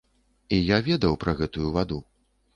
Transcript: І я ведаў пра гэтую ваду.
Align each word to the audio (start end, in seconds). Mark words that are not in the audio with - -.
І 0.57 0.57
я 0.69 0.79
ведаў 0.87 1.19
пра 1.25 1.37
гэтую 1.43 1.69
ваду. 1.79 2.03